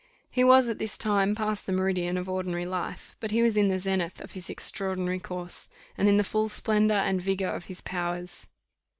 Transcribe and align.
He 0.31 0.43
was 0.43 0.67
at 0.67 0.79
this 0.79 0.97
time 0.97 1.35
past 1.35 1.67
the 1.67 1.71
meridian 1.71 2.17
of 2.17 2.27
ordinary 2.27 2.65
life, 2.65 3.15
but 3.19 3.29
he 3.29 3.43
was 3.43 3.55
in 3.55 3.67
the 3.67 3.77
zenith 3.77 4.19
of 4.19 4.31
his 4.31 4.49
extraordinary 4.49 5.19
course, 5.19 5.69
and 5.95 6.07
in 6.09 6.17
the 6.17 6.23
full 6.23 6.49
splendour 6.49 6.97
and 6.97 7.21
vigour 7.21 7.49
of 7.49 7.65
his 7.65 7.81
powers. 7.81 8.47